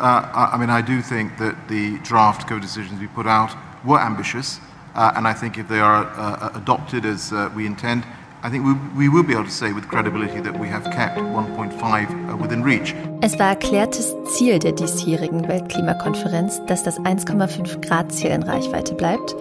uh, 0.00 0.50
I 0.52 0.56
mean, 0.58 0.70
I 0.70 0.82
do 0.82 1.02
think 1.02 1.38
that 1.38 1.68
the 1.68 1.98
draft 1.98 2.48
co-decisions 2.48 3.00
we 3.00 3.08
put 3.08 3.26
out 3.26 3.54
were 3.84 4.00
ambitious, 4.00 4.60
uh, 4.94 5.12
and 5.16 5.26
I 5.26 5.34
think 5.34 5.58
if 5.58 5.68
they 5.68 5.80
are 5.80 6.06
uh, 6.16 6.50
adopted 6.54 7.04
as 7.04 7.32
uh, 7.32 7.50
we 7.54 7.66
intend, 7.66 8.04
I 8.42 8.50
think 8.50 8.64
we, 8.64 8.74
we 8.96 9.08
will 9.08 9.24
be 9.24 9.32
able 9.32 9.44
to 9.44 9.50
say 9.50 9.72
with 9.72 9.88
credibility 9.88 10.40
that 10.40 10.58
we 10.58 10.68
have 10.68 10.84
kept 10.84 11.18
1.5 11.18 12.32
uh, 12.32 12.36
within 12.36 12.62
reach. 12.62 12.94
Es 13.20 13.38
war 13.38 13.48
erklärtes 13.48 14.14
Ziel 14.26 14.60
der 14.60 14.72
diesjährigen 14.72 15.48
Weltklimakonferenz, 15.48 16.60
dass 16.66 16.84
das 16.84 17.00
1,5 17.00 17.80
Grad 17.86 18.12
Ziel 18.12 18.30
in 18.30 18.44
Reichweite 18.44 18.94
bleibt. 18.94 19.34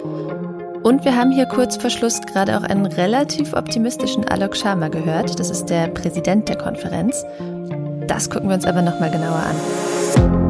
Und 0.84 1.06
wir 1.06 1.16
haben 1.16 1.32
hier 1.32 1.46
kurz 1.46 1.78
vor 1.78 1.90
Schluss 1.90 2.22
gerade 2.22 2.58
auch 2.58 2.64
einen 2.64 2.86
relativ 2.86 3.54
optimistischen 3.54 4.26
Alok 4.28 4.56
Sharma 4.56 4.88
gehört. 4.88 5.40
Das 5.40 5.52
ist 5.52 5.66
der 5.66 5.90
Präsident 5.90 6.50
der 6.50 6.58
Konferenz. 6.58 7.24
Das 8.08 8.30
gucken 8.30 8.50
wir 8.50 8.56
uns 8.56 8.66
aber 8.66 8.82
nochmal 8.82 9.12
genauer 9.12 9.44
an. 9.44 10.47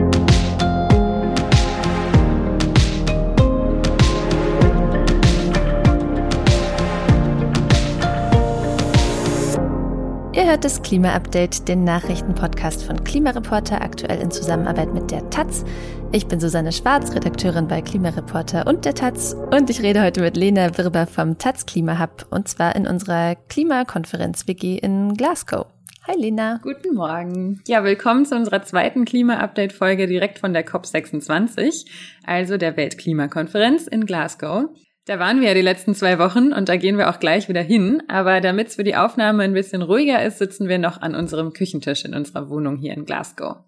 Hört 10.47 10.63
das 10.63 10.81
Klima-Update, 10.81 11.67
den 11.67 11.83
Nachrichtenpodcast 11.83 12.81
von 12.81 13.03
Klimareporter, 13.03 13.81
aktuell 13.81 14.21
in 14.21 14.31
Zusammenarbeit 14.31 14.93
mit 14.93 15.11
der 15.11 15.29
Taz. 15.29 15.65
Ich 16.13 16.25
bin 16.27 16.39
Susanne 16.39 16.71
Schwarz, 16.71 17.13
Redakteurin 17.13 17.67
bei 17.67 17.81
Klimareporter 17.81 18.65
und 18.65 18.85
der 18.85 18.95
Taz 18.95 19.35
und 19.51 19.69
ich 19.69 19.81
rede 19.81 20.01
heute 20.01 20.21
mit 20.21 20.37
Lena 20.37 20.77
Wirber 20.77 21.05
vom 21.05 21.37
Taz 21.37 21.65
Klima 21.65 21.99
Hub 21.99 22.27
und 22.29 22.47
zwar 22.47 22.77
in 22.77 22.87
unserer 22.87 23.35
Klimakonferenz 23.35 24.47
WG 24.47 24.77
in 24.77 25.15
Glasgow. 25.15 25.65
Hi 26.07 26.15
Lena. 26.17 26.61
Guten 26.63 26.95
Morgen. 26.95 27.61
Ja, 27.67 27.83
willkommen 27.83 28.25
zu 28.25 28.37
unserer 28.37 28.63
zweiten 28.63 29.03
Klima-Update-Folge 29.03 30.07
direkt 30.07 30.39
von 30.39 30.53
der 30.53 30.65
COP26, 30.65 31.85
also 32.25 32.55
der 32.55 32.77
Weltklimakonferenz 32.77 33.85
in 33.85 34.05
Glasgow. 34.05 34.69
Da 35.07 35.19
waren 35.19 35.39
wir 35.39 35.47
ja 35.47 35.53
die 35.53 35.61
letzten 35.61 35.95
zwei 35.95 36.19
Wochen 36.19 36.51
und 36.51 36.67
da 36.67 36.75
gehen 36.75 36.97
wir 36.97 37.09
auch 37.09 37.19
gleich 37.19 37.47
wieder 37.47 37.61
hin. 37.61 38.03
Aber 38.09 38.41
damit 38.41 38.67
es 38.67 38.75
für 38.75 38.83
die 38.83 38.97
Aufnahme 38.97 39.43
ein 39.43 39.53
bisschen 39.53 39.81
ruhiger 39.81 40.21
ist, 40.21 40.37
sitzen 40.37 40.67
wir 40.67 40.79
noch 40.79 41.01
an 41.01 41.15
unserem 41.15 41.53
Küchentisch 41.53 42.03
in 42.03 42.13
unserer 42.13 42.49
Wohnung 42.49 42.75
hier 42.75 42.93
in 42.93 43.05
Glasgow. 43.05 43.59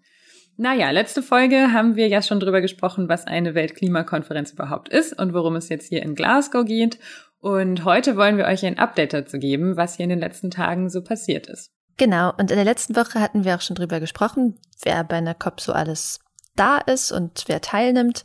Naja, 0.58 0.90
letzte 0.90 1.22
Folge 1.22 1.72
haben 1.72 1.96
wir 1.96 2.08
ja 2.08 2.20
schon 2.20 2.40
drüber 2.40 2.60
gesprochen, 2.60 3.08
was 3.08 3.26
eine 3.26 3.54
Weltklimakonferenz 3.54 4.52
überhaupt 4.52 4.90
ist 4.90 5.18
und 5.18 5.32
worum 5.32 5.56
es 5.56 5.70
jetzt 5.70 5.88
hier 5.88 6.02
in 6.02 6.14
Glasgow 6.14 6.66
geht. 6.66 6.98
Und 7.40 7.86
heute 7.86 8.18
wollen 8.18 8.36
wir 8.36 8.44
euch 8.44 8.66
ein 8.66 8.78
Update 8.78 9.14
dazu 9.14 9.38
geben, 9.38 9.78
was 9.78 9.96
hier 9.96 10.04
in 10.04 10.10
den 10.10 10.18
letzten 10.18 10.50
Tagen 10.50 10.90
so 10.90 11.02
passiert 11.02 11.46
ist. 11.46 11.70
Genau, 11.96 12.34
und 12.36 12.50
in 12.50 12.56
der 12.56 12.66
letzten 12.66 12.94
Woche 12.96 13.18
hatten 13.18 13.44
wir 13.44 13.54
auch 13.54 13.62
schon 13.62 13.76
drüber 13.76 13.98
gesprochen, 13.98 14.58
wer 14.82 15.04
bei 15.04 15.16
einer 15.16 15.34
COP 15.34 15.62
so 15.62 15.72
alles 15.72 16.20
da 16.54 16.76
ist 16.76 17.12
und 17.12 17.44
wer 17.46 17.62
teilnimmt. 17.62 18.24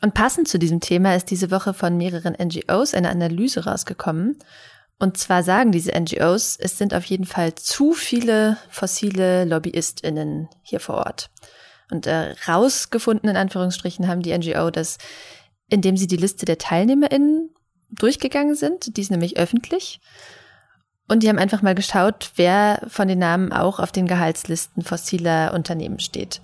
Und 0.00 0.14
passend 0.14 0.48
zu 0.48 0.58
diesem 0.58 0.80
Thema 0.80 1.16
ist 1.16 1.30
diese 1.30 1.50
Woche 1.50 1.74
von 1.74 1.96
mehreren 1.96 2.36
NGOs 2.40 2.94
eine 2.94 3.10
Analyse 3.10 3.64
rausgekommen. 3.64 4.38
Und 4.98 5.16
zwar 5.16 5.42
sagen 5.42 5.72
diese 5.72 5.92
NGOs, 5.92 6.56
es 6.56 6.78
sind 6.78 6.94
auf 6.94 7.04
jeden 7.04 7.24
Fall 7.24 7.54
zu 7.54 7.92
viele 7.92 8.58
fossile 8.68 9.44
LobbyistInnen 9.44 10.48
hier 10.62 10.80
vor 10.80 10.96
Ort. 10.96 11.30
Und 11.90 12.06
äh, 12.06 12.34
rausgefunden, 12.46 13.30
in 13.30 13.36
Anführungsstrichen, 13.36 14.08
haben 14.08 14.22
die 14.22 14.36
NGO 14.36 14.70
das, 14.70 14.98
indem 15.68 15.96
sie 15.96 16.06
die 16.06 16.16
Liste 16.16 16.46
der 16.46 16.58
TeilnehmerInnen 16.58 17.50
durchgegangen 17.90 18.54
sind. 18.54 18.96
Die 18.96 19.00
ist 19.00 19.10
nämlich 19.10 19.38
öffentlich. 19.38 20.00
Und 21.08 21.22
die 21.22 21.28
haben 21.28 21.38
einfach 21.38 21.62
mal 21.62 21.74
geschaut, 21.74 22.32
wer 22.36 22.82
von 22.88 23.08
den 23.08 23.18
Namen 23.18 23.52
auch 23.52 23.78
auf 23.80 23.92
den 23.92 24.06
Gehaltslisten 24.06 24.82
fossiler 24.84 25.54
Unternehmen 25.54 26.00
steht. 26.00 26.42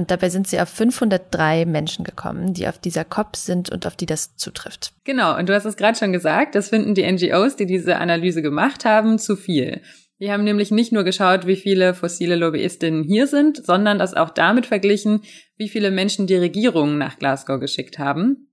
Und 0.00 0.10
dabei 0.10 0.30
sind 0.30 0.46
sie 0.46 0.58
auf 0.58 0.70
503 0.70 1.66
Menschen 1.66 2.06
gekommen, 2.06 2.54
die 2.54 2.66
auf 2.66 2.78
dieser 2.78 3.04
COP 3.04 3.36
sind 3.36 3.68
und 3.68 3.86
auf 3.86 3.96
die 3.96 4.06
das 4.06 4.34
zutrifft. 4.34 4.94
Genau, 5.04 5.36
und 5.36 5.46
du 5.46 5.54
hast 5.54 5.66
es 5.66 5.76
gerade 5.76 5.98
schon 5.98 6.14
gesagt, 6.14 6.54
das 6.54 6.70
finden 6.70 6.94
die 6.94 7.02
NGOs, 7.02 7.56
die 7.56 7.66
diese 7.66 7.98
Analyse 7.98 8.40
gemacht 8.40 8.86
haben, 8.86 9.18
zu 9.18 9.36
viel. 9.36 9.82
Die 10.18 10.32
haben 10.32 10.44
nämlich 10.44 10.70
nicht 10.70 10.90
nur 10.90 11.04
geschaut, 11.04 11.46
wie 11.46 11.56
viele 11.56 11.92
fossile 11.92 12.36
Lobbyistinnen 12.36 13.04
hier 13.04 13.26
sind, 13.26 13.62
sondern 13.62 13.98
das 13.98 14.14
auch 14.14 14.30
damit 14.30 14.64
verglichen, 14.64 15.20
wie 15.58 15.68
viele 15.68 15.90
Menschen 15.90 16.26
die 16.26 16.36
Regierungen 16.36 16.96
nach 16.96 17.18
Glasgow 17.18 17.60
geschickt 17.60 17.98
haben. 17.98 18.49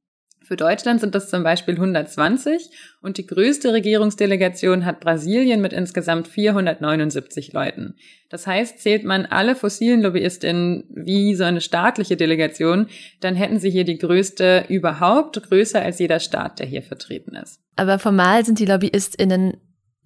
Für 0.47 0.56
Deutschland 0.56 1.02
sind 1.02 1.13
das 1.13 1.30
zum 1.30 1.44
Beispiel 1.44 1.75
120 1.75 2.69
und 3.02 3.18
die 3.18 3.28
größte 3.28 3.74
Regierungsdelegation 3.74 4.85
hat 4.85 5.02
Brasilien 5.02 5.59
mit 5.59 5.74
insgesamt 5.74 6.30
479 6.30 7.52
Leuten. 7.52 7.96
Das 8.30 8.47
heißt, 8.47 8.80
zählt 8.80 9.03
man 9.03 9.25
alle 9.25 9.56
fossilen 9.56 10.02
Lobbyistinnen 10.02 10.86
wie 10.90 11.36
so 11.36 11.44
eine 11.44 11.59
staatliche 11.59 12.16
Delegation, 12.16 12.88
dann 13.19 13.36
hätten 13.36 13.59
sie 13.59 13.69
hier 13.69 13.84
die 13.84 13.97
größte 13.97 14.63
überhaupt, 14.69 15.44
größer 15.44 15.81
als 15.81 16.00
jeder 16.00 16.22
Staat, 16.22 16.59
der 16.59 16.66
hier 16.66 16.81
vertreten 16.81 17.36
ist. 17.36 17.59
Aber 17.75 18.00
formal 18.00 18.46
sind 18.46 18.59
die 18.59 18.66
Lobbyistinnen 18.66 19.57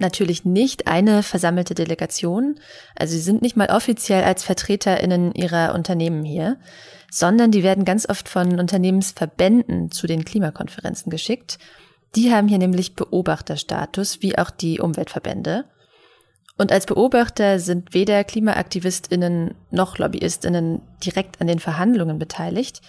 natürlich 0.01 0.43
nicht 0.43 0.87
eine 0.87 1.23
versammelte 1.23 1.75
Delegation. 1.75 2.59
Also 2.95 3.13
sie 3.13 3.21
sind 3.21 3.41
nicht 3.41 3.55
mal 3.55 3.69
offiziell 3.69 4.23
als 4.23 4.43
Vertreterinnen 4.43 5.33
ihrer 5.33 5.73
Unternehmen 5.73 6.23
hier 6.25 6.57
sondern 7.11 7.51
die 7.51 7.61
werden 7.61 7.83
ganz 7.83 8.07
oft 8.09 8.29
von 8.29 8.57
Unternehmensverbänden 8.57 9.91
zu 9.91 10.07
den 10.07 10.23
Klimakonferenzen 10.23 11.11
geschickt. 11.11 11.59
Die 12.15 12.33
haben 12.33 12.47
hier 12.47 12.57
nämlich 12.57 12.95
Beobachterstatus, 12.95 14.21
wie 14.21 14.37
auch 14.37 14.49
die 14.49 14.79
Umweltverbände. 14.79 15.65
Und 16.57 16.71
als 16.71 16.85
Beobachter 16.85 17.59
sind 17.59 17.93
weder 17.93 18.23
Klimaaktivistinnen 18.23 19.55
noch 19.71 19.97
Lobbyistinnen 19.97 20.81
direkt 21.03 21.41
an 21.41 21.47
den 21.47 21.59
Verhandlungen 21.59 22.17
beteiligt. 22.17 22.81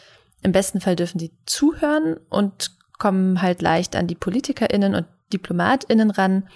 Im 0.43 0.53
besten 0.53 0.81
Fall 0.81 0.95
dürfen 0.95 1.19
sie 1.19 1.33
zuhören 1.45 2.17
und 2.29 2.71
kommen 2.99 3.43
halt 3.43 3.61
leicht 3.61 3.97
an 3.97 4.07
die 4.07 4.15
Politikerinnen 4.15 4.95
und 4.95 5.07
Diplomatinnen 5.33 6.13
ran. 6.13 6.49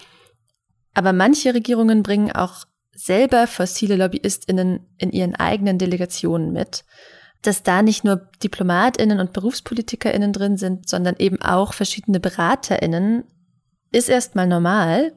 Aber 0.97 1.13
manche 1.13 1.55
Regierungen 1.55 2.03
bringen 2.03 2.33
auch 2.33 2.65
selber 2.93 3.47
fossile 3.47 3.97
Lobbyistinnen 3.97 4.81
in 4.99 5.13
ihren 5.13 5.37
eigenen 5.37 5.79
Delegationen 5.79 6.53
mit 6.53 6.85
dass 7.47 7.63
da 7.63 7.83
nicht 7.83 8.05
nur 8.05 8.29
Diplomatinnen 8.43 9.21
und 9.21 9.33
Berufspolitikerinnen 9.33 10.33
drin 10.33 10.57
sind, 10.57 10.89
sondern 10.89 11.17
eben 11.19 11.41
auch 11.43 11.75
verschiedene 11.75 12.21
Beraterinnen, 12.21 13.25
ist 13.93 14.09
erstmal 14.09 14.47
normal. 14.47 15.13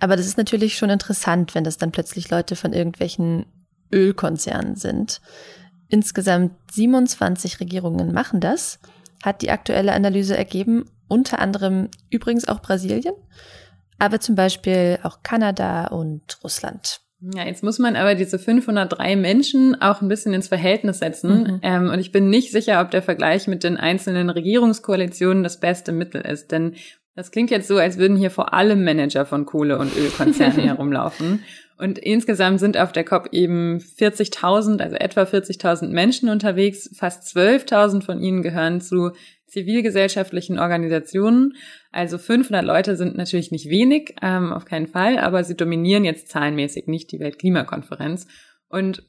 Aber 0.00 0.16
das 0.16 0.26
ist 0.26 0.36
natürlich 0.36 0.76
schon 0.76 0.90
interessant, 0.90 1.54
wenn 1.54 1.64
das 1.64 1.78
dann 1.78 1.92
plötzlich 1.92 2.30
Leute 2.30 2.56
von 2.56 2.72
irgendwelchen 2.72 3.46
Ölkonzernen 3.92 4.76
sind. 4.76 5.20
Insgesamt 5.88 6.52
27 6.72 7.60
Regierungen 7.60 8.12
machen 8.12 8.40
das, 8.40 8.78
hat 9.22 9.40
die 9.40 9.50
aktuelle 9.50 9.92
Analyse 9.92 10.36
ergeben, 10.36 10.84
unter 11.08 11.38
anderem 11.38 11.88
übrigens 12.10 12.46
auch 12.46 12.60
Brasilien, 12.60 13.14
aber 13.98 14.20
zum 14.20 14.34
Beispiel 14.34 14.98
auch 15.02 15.22
Kanada 15.22 15.86
und 15.88 16.38
Russland. 16.42 17.00
Ja, 17.32 17.46
jetzt 17.46 17.62
muss 17.62 17.78
man 17.78 17.96
aber 17.96 18.14
diese 18.14 18.38
503 18.38 19.16
Menschen 19.16 19.80
auch 19.80 20.02
ein 20.02 20.08
bisschen 20.08 20.34
ins 20.34 20.48
Verhältnis 20.48 20.98
setzen. 20.98 21.44
Mhm. 21.44 21.60
Ähm, 21.62 21.90
und 21.90 21.98
ich 21.98 22.12
bin 22.12 22.28
nicht 22.28 22.50
sicher, 22.52 22.80
ob 22.82 22.90
der 22.90 23.02
Vergleich 23.02 23.46
mit 23.46 23.64
den 23.64 23.78
einzelnen 23.78 24.28
Regierungskoalitionen 24.28 25.42
das 25.42 25.58
beste 25.58 25.92
Mittel 25.92 26.20
ist. 26.20 26.52
Denn 26.52 26.74
das 27.14 27.30
klingt 27.30 27.50
jetzt 27.50 27.68
so, 27.68 27.78
als 27.78 27.96
würden 27.96 28.16
hier 28.16 28.30
vor 28.30 28.52
allem 28.52 28.84
Manager 28.84 29.24
von 29.24 29.46
Kohle- 29.46 29.78
und 29.78 29.96
Ölkonzernen 29.96 30.60
herumlaufen. 30.66 31.44
Und 31.78 31.98
insgesamt 31.98 32.60
sind 32.60 32.76
auf 32.76 32.92
der 32.92 33.04
COP 33.04 33.28
eben 33.32 33.78
40.000, 33.78 34.80
also 34.80 34.96
etwa 34.96 35.22
40.000 35.22 35.88
Menschen 35.88 36.28
unterwegs. 36.28 36.90
Fast 36.94 37.36
12.000 37.36 38.02
von 38.02 38.20
ihnen 38.20 38.42
gehören 38.42 38.80
zu 38.80 39.12
zivilgesellschaftlichen 39.46 40.58
Organisationen. 40.58 41.54
Also 41.92 42.18
500 42.18 42.64
Leute 42.64 42.96
sind 42.96 43.16
natürlich 43.16 43.50
nicht 43.50 43.68
wenig, 43.68 44.16
ähm, 44.22 44.52
auf 44.52 44.64
keinen 44.64 44.86
Fall, 44.86 45.18
aber 45.18 45.44
sie 45.44 45.56
dominieren 45.56 46.04
jetzt 46.04 46.28
zahlenmäßig 46.28 46.86
nicht 46.86 47.12
die 47.12 47.20
Weltklimakonferenz. 47.20 48.26
Und 48.68 49.04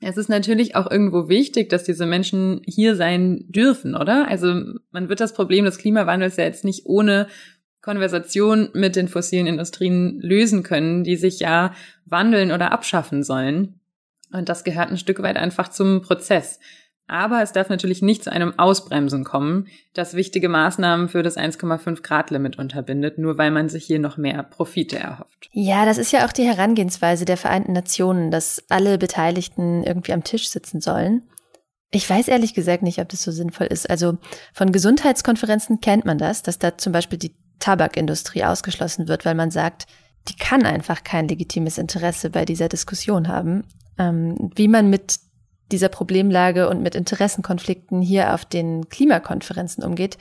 es 0.00 0.16
ist 0.16 0.28
natürlich 0.28 0.76
auch 0.76 0.90
irgendwo 0.90 1.28
wichtig, 1.28 1.70
dass 1.70 1.84
diese 1.84 2.06
Menschen 2.06 2.62
hier 2.66 2.96
sein 2.96 3.44
dürfen, 3.48 3.94
oder? 3.94 4.28
Also 4.28 4.54
man 4.90 5.08
wird 5.08 5.20
das 5.20 5.34
Problem 5.34 5.64
des 5.64 5.78
Klimawandels 5.78 6.36
ja 6.36 6.44
jetzt 6.44 6.64
nicht 6.64 6.86
ohne 6.86 7.28
Konversation 7.80 8.70
mit 8.72 8.96
den 8.96 9.08
fossilen 9.08 9.46
Industrien 9.46 10.18
lösen 10.20 10.62
können, 10.62 11.04
die 11.04 11.16
sich 11.16 11.40
ja 11.40 11.74
wandeln 12.06 12.50
oder 12.50 12.72
abschaffen 12.72 13.22
sollen. 13.22 13.80
Und 14.32 14.48
das 14.48 14.64
gehört 14.64 14.90
ein 14.90 14.98
Stück 14.98 15.22
weit 15.22 15.36
einfach 15.36 15.68
zum 15.68 16.02
Prozess. 16.02 16.58
Aber 17.06 17.42
es 17.42 17.52
darf 17.52 17.68
natürlich 17.68 18.00
nicht 18.00 18.24
zu 18.24 18.32
einem 18.32 18.58
Ausbremsen 18.58 19.24
kommen, 19.24 19.68
das 19.92 20.14
wichtige 20.14 20.48
Maßnahmen 20.48 21.08
für 21.10 21.22
das 21.22 21.36
1,5 21.36 22.02
Grad 22.02 22.30
Limit 22.30 22.58
unterbindet, 22.58 23.18
nur 23.18 23.36
weil 23.36 23.50
man 23.50 23.68
sich 23.68 23.84
hier 23.84 23.98
noch 23.98 24.16
mehr 24.16 24.42
Profite 24.42 24.98
erhofft. 24.98 25.50
Ja, 25.52 25.84
das 25.84 25.98
ist 25.98 26.12
ja 26.12 26.26
auch 26.26 26.32
die 26.32 26.46
Herangehensweise 26.46 27.26
der 27.26 27.36
Vereinten 27.36 27.72
Nationen, 27.72 28.30
dass 28.30 28.62
alle 28.70 28.96
Beteiligten 28.96 29.84
irgendwie 29.84 30.14
am 30.14 30.24
Tisch 30.24 30.48
sitzen 30.48 30.80
sollen. 30.80 31.24
Ich 31.90 32.08
weiß 32.08 32.28
ehrlich 32.28 32.54
gesagt 32.54 32.82
nicht, 32.82 32.98
ob 32.98 33.08
das 33.10 33.22
so 33.22 33.30
sinnvoll 33.30 33.66
ist. 33.66 33.88
Also 33.88 34.18
von 34.54 34.72
Gesundheitskonferenzen 34.72 35.80
kennt 35.80 36.06
man 36.06 36.18
das, 36.18 36.42
dass 36.42 36.58
da 36.58 36.76
zum 36.78 36.92
Beispiel 36.92 37.18
die 37.18 37.36
Tabakindustrie 37.60 38.44
ausgeschlossen 38.44 39.08
wird, 39.08 39.24
weil 39.24 39.34
man 39.34 39.50
sagt, 39.50 39.86
die 40.28 40.36
kann 40.36 40.64
einfach 40.64 41.04
kein 41.04 41.28
legitimes 41.28 41.78
Interesse 41.78 42.30
bei 42.30 42.46
dieser 42.46 42.68
Diskussion 42.68 43.28
haben. 43.28 43.64
Ähm, 43.98 44.50
wie 44.56 44.68
man 44.68 44.90
mit 44.90 45.18
dieser 45.74 45.88
Problemlage 45.88 46.68
und 46.68 46.82
mit 46.82 46.94
Interessenkonflikten 46.94 48.00
hier 48.00 48.32
auf 48.32 48.44
den 48.44 48.88
Klimakonferenzen 48.88 49.82
umgeht. 49.82 50.18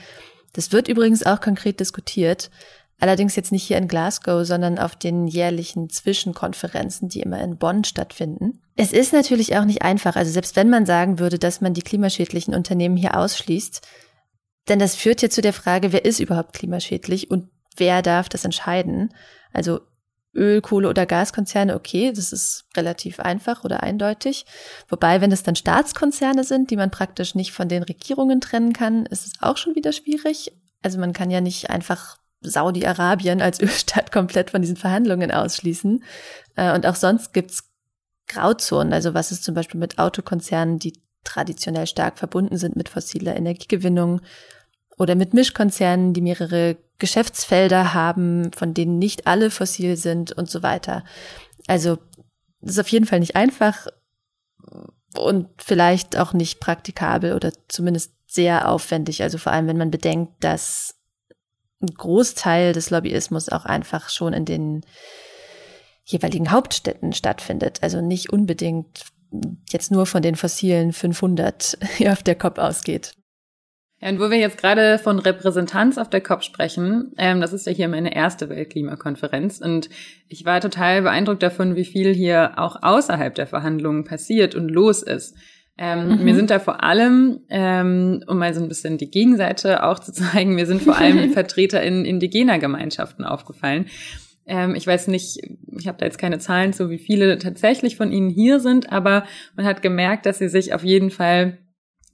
Das 0.54 0.72
wird 0.72 0.88
übrigens 0.88 1.24
auch 1.24 1.42
konkret 1.42 1.80
diskutiert. 1.80 2.50
Allerdings 3.00 3.36
jetzt 3.36 3.52
nicht 3.52 3.64
hier 3.64 3.78
in 3.78 3.88
Glasgow, 3.88 4.46
sondern 4.46 4.80
auf 4.80 4.96
den 4.96 5.28
jährlichen 5.28 5.90
Zwischenkonferenzen, 5.90 7.10
die 7.10 7.22
immer 7.22 7.40
in 7.42 7.58
Bonn 7.58 7.84
stattfinden. 7.84 8.62
Es 8.76 8.94
ist 8.94 9.14
natürlich 9.14 9.56
auch 9.56 9.66
nicht 9.66 9.84
einfach, 9.84 10.16
also 10.16 10.32
selbst 10.32 10.56
wenn 10.56 10.70
man 10.70 10.88
sagen 10.88 11.20
würde, 11.20 11.38
dass 11.38 11.62
man 11.62 11.76
die 11.76 11.82
klimaschädlichen 11.82 12.56
Unternehmen 12.56 12.98
hier 12.98 13.16
ausschließt, 13.16 13.82
denn 14.70 14.80
das 14.80 14.96
führt 14.96 15.22
ja 15.22 15.30
zu 15.30 15.42
der 15.42 15.54
Frage, 15.54 15.92
wer 15.92 16.06
ist 16.06 16.20
überhaupt 16.20 16.54
klimaschädlich 16.54 17.30
und 17.30 17.50
wer 17.78 18.02
darf 18.02 18.30
das 18.30 18.46
entscheiden? 18.46 19.14
Also 19.52 19.82
Öl, 20.36 20.62
Kohle 20.62 20.90
oder 20.90 21.06
Gaskonzerne, 21.06 21.76
okay, 21.76 22.12
das 22.12 22.34
ist 22.34 22.66
relativ 22.76 23.20
einfach 23.20 23.64
oder 23.64 23.84
eindeutig. 23.84 24.46
Wobei, 24.90 25.22
wenn 25.22 25.32
es 25.32 25.44
dann 25.44 25.56
Staatskonzerne 25.56 26.44
sind, 26.44 26.72
die 26.72 26.78
man 26.78 26.90
praktisch 26.90 27.36
nicht 27.36 27.52
von 27.52 27.70
den 27.70 27.84
Regierungen 27.84 28.42
trennen 28.42 28.74
kann, 28.74 29.06
ist 29.06 29.28
es 29.28 29.34
auch 29.42 29.58
schon 29.58 29.76
wieder 29.76 29.92
schwierig. 29.92 30.52
Also 30.82 31.00
man 31.00 31.14
kann 31.14 31.30
ja 31.30 31.40
nicht 31.40 31.70
einfach 31.70 32.18
Saudi-Arabien 32.42 33.42
als 33.42 33.60
Ölstaat 33.62 34.12
komplett 34.12 34.52
von 34.52 34.62
diesen 34.62 34.78
Verhandlungen 34.78 35.32
ausschließen. 35.32 36.04
Äh, 36.56 36.74
und 36.74 36.86
auch 36.86 36.96
sonst 36.96 37.34
gibt's 37.34 37.70
Grauzonen. 38.28 38.94
Also 38.94 39.14
was 39.14 39.32
ist 39.32 39.44
zum 39.44 39.54
Beispiel 39.54 39.80
mit 39.80 40.00
Autokonzernen, 40.00 40.80
die 40.80 40.94
traditionell 41.24 41.88
stark 41.88 42.18
verbunden 42.18 42.58
sind 42.58 42.76
mit 42.76 42.90
fossiler 42.90 43.36
Energiegewinnung 43.36 44.22
oder 45.04 45.16
mit 45.16 45.34
Mischkonzernen, 45.34 46.14
die 46.14 46.22
mehrere 46.22 46.78
Geschäftsfelder 46.98 47.94
haben, 47.94 48.52
von 48.54 48.74
denen 48.74 48.98
nicht 48.98 49.28
alle 49.28 49.52
fossil 49.52 49.98
sind 49.98 50.32
und 50.32 50.50
so 50.50 50.64
weiter. 50.64 51.04
Also 51.68 51.98
das 52.62 52.72
ist 52.76 52.80
auf 52.80 52.88
jeden 52.88 53.06
Fall 53.06 53.20
nicht 53.20 53.36
einfach 53.36 53.88
und 55.18 55.50
vielleicht 55.58 56.18
auch 56.18 56.32
nicht 56.32 56.62
praktikabel 56.62 57.34
oder 57.34 57.52
zumindest 57.68 58.14
sehr 58.28 58.70
aufwendig. 58.70 59.22
Also 59.22 59.38
vor 59.38 59.52
allem, 59.52 59.68
wenn 59.68 59.78
man 59.78 59.92
bedenkt, 59.92 60.32
dass 60.40 60.96
ein 61.82 61.94
Großteil 61.94 62.72
des 62.72 62.90
Lobbyismus 62.90 63.50
auch 63.50 63.66
einfach 63.66 64.10
schon 64.10 64.32
in 64.32 64.46
den 64.46 64.82
jeweiligen 66.06 66.52
Hauptstädten 66.52 67.12
stattfindet. 67.12 67.84
Also 67.84 68.00
nicht 68.00 68.32
unbedingt 68.32 69.06
jetzt 69.70 69.92
nur 69.92 70.06
von 70.06 70.22
den 70.22 70.36
fossilen 70.36 70.94
500 70.94 71.78
hier 71.98 72.12
auf 72.14 72.24
der 72.24 72.36
COP 72.36 72.58
ausgeht. 72.58 73.16
Ja, 74.04 74.10
und 74.10 74.20
wo 74.20 74.30
wir 74.30 74.38
jetzt 74.38 74.58
gerade 74.58 75.00
von 75.00 75.18
Repräsentanz 75.18 75.98
auf 75.98 76.10
der 76.10 76.20
COP 76.20 76.44
sprechen, 76.44 77.14
ähm, 77.18 77.40
das 77.40 77.54
ist 77.54 77.66
ja 77.66 77.72
hier 77.72 77.88
meine 77.88 78.14
erste 78.14 78.50
Weltklimakonferenz 78.50 79.62
und 79.62 79.90
ich 80.28 80.44
war 80.44 80.60
total 80.60 81.04
beeindruckt 81.04 81.42
davon, 81.42 81.78
wie 81.78 81.86
viel 81.86 82.14
hier 82.14 82.54
auch 82.58 82.76
außerhalb 82.82 83.34
der 83.34 83.48
Verhandlungen 83.48 84.04
passiert 84.04 84.56
und 84.56 84.68
los 84.70 85.04
ist. 85.04 85.38
Ähm, 85.78 86.18
mhm. 86.18 86.24
Mir 86.24 86.36
sind 86.36 86.50
da 86.50 86.60
vor 86.60 86.84
allem, 86.84 87.40
ähm, 87.50 88.24
um 88.28 88.38
mal 88.38 88.54
so 88.54 88.62
ein 88.62 88.68
bisschen 88.68 88.98
die 88.98 89.10
Gegenseite 89.10 89.84
auch 89.84 90.00
zu 90.00 90.12
zeigen, 90.14 90.54
mir 90.54 90.66
sind 90.66 90.82
vor 90.82 90.98
allem 90.98 91.30
Vertreter 91.34 91.82
in 91.82 92.04
indigener 92.04 92.60
Gemeinschaften 92.60 93.24
aufgefallen. 93.24 93.86
Ähm, 94.46 94.76
ich 94.76 94.86
weiß 94.86 95.08
nicht, 95.08 95.40
ich 95.80 95.88
habe 95.88 95.98
da 95.98 96.06
jetzt 96.06 96.18
keine 96.18 96.40
Zahlen 96.40 96.74
zu, 96.74 96.90
wie 96.90 97.00
viele 97.00 97.38
tatsächlich 97.38 97.96
von 97.96 98.12
ihnen 98.12 98.30
hier 98.30 98.60
sind, 98.60 98.92
aber 98.92 99.24
man 99.56 99.66
hat 99.66 99.82
gemerkt, 99.82 100.26
dass 100.26 100.40
sie 100.40 100.50
sich 100.50 100.74
auf 100.74 100.84
jeden 100.84 101.10
Fall 101.10 101.58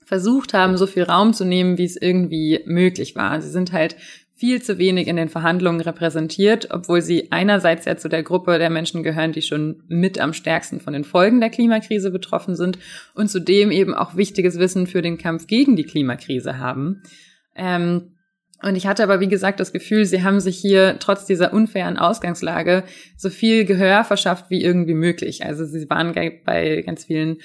versucht 0.09 0.55
haben, 0.55 0.75
so 0.75 0.87
viel 0.87 1.03
Raum 1.03 1.35
zu 1.35 1.45
nehmen, 1.45 1.77
wie 1.77 1.85
es 1.85 1.95
irgendwie 1.95 2.61
möglich 2.65 3.15
war. 3.15 3.39
Sie 3.43 3.51
sind 3.51 3.71
halt 3.71 3.95
viel 4.33 4.59
zu 4.59 4.79
wenig 4.79 5.07
in 5.07 5.17
den 5.17 5.29
Verhandlungen 5.29 5.81
repräsentiert, 5.81 6.69
obwohl 6.71 7.03
sie 7.03 7.31
einerseits 7.31 7.85
ja 7.85 7.95
zu 7.95 8.09
der 8.09 8.23
Gruppe 8.23 8.57
der 8.57 8.71
Menschen 8.71 9.03
gehören, 9.03 9.33
die 9.33 9.43
schon 9.43 9.83
mit 9.87 10.19
am 10.19 10.33
stärksten 10.33 10.79
von 10.79 10.93
den 10.93 11.03
Folgen 11.03 11.41
der 11.41 11.51
Klimakrise 11.51 12.09
betroffen 12.09 12.55
sind 12.55 12.79
und 13.13 13.29
zudem 13.29 13.69
eben 13.69 13.93
auch 13.93 14.15
wichtiges 14.15 14.57
Wissen 14.57 14.87
für 14.87 15.03
den 15.03 15.19
Kampf 15.19 15.45
gegen 15.45 15.75
die 15.75 15.83
Klimakrise 15.83 16.57
haben. 16.57 17.03
Ähm, 17.55 18.13
und 18.63 18.75
ich 18.75 18.87
hatte 18.87 19.03
aber, 19.03 19.19
wie 19.19 19.27
gesagt, 19.27 19.59
das 19.59 19.71
Gefühl, 19.71 20.05
sie 20.05 20.23
haben 20.23 20.39
sich 20.39 20.57
hier 20.57 20.97
trotz 20.99 21.25
dieser 21.25 21.53
unfairen 21.53 21.97
Ausgangslage 21.97 22.83
so 23.15 23.29
viel 23.29 23.63
Gehör 23.63 24.03
verschafft 24.03 24.49
wie 24.49 24.63
irgendwie 24.63 24.95
möglich. 24.95 25.45
Also 25.45 25.65
sie 25.65 25.87
waren 25.89 26.13
bei 26.13 26.81
ganz 26.81 27.05
vielen 27.05 27.37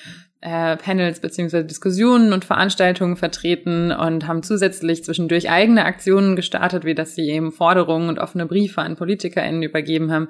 äh, 0.44 0.76
Panels 0.76 1.20
beziehungsweise 1.20 1.64
Diskussionen 1.64 2.35
und 2.35 2.44
Veranstaltungen 2.44 3.17
vertreten 3.17 3.91
und 3.91 4.29
haben 4.29 4.43
zusätzlich 4.43 5.02
zwischendurch 5.02 5.49
eigene 5.49 5.87
Aktionen 5.87 6.37
gestartet, 6.37 6.85
wie 6.85 6.94
dass 6.94 7.14
sie 7.14 7.31
eben 7.31 7.50
Forderungen 7.50 8.11
und 8.11 8.19
offene 8.19 8.44
Briefe 8.44 8.82
an 8.82 8.96
PolitikerInnen 8.96 9.62
übergeben 9.62 10.12
haben. 10.12 10.29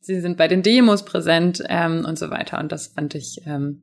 Sie 0.00 0.20
sind 0.20 0.36
bei 0.36 0.48
den 0.48 0.62
Demos 0.62 1.06
präsent 1.06 1.62
ähm, 1.66 2.04
und 2.06 2.18
so 2.18 2.28
weiter. 2.28 2.60
Und 2.60 2.72
das 2.72 2.88
fand 2.88 3.14
ich 3.14 3.40
ähm, 3.46 3.82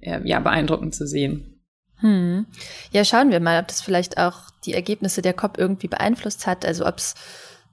ja 0.00 0.40
beeindruckend 0.40 0.94
zu 0.94 1.06
sehen. 1.06 1.60
Hm. 1.96 2.46
Ja, 2.90 3.04
schauen 3.04 3.30
wir 3.30 3.40
mal, 3.40 3.60
ob 3.60 3.68
das 3.68 3.82
vielleicht 3.82 4.16
auch 4.16 4.48
die 4.64 4.72
Ergebnisse 4.72 5.20
der 5.20 5.34
COP 5.34 5.58
irgendwie 5.58 5.88
beeinflusst 5.88 6.46
hat. 6.46 6.64
Also 6.64 6.86
ob 6.86 6.96
es 6.96 7.14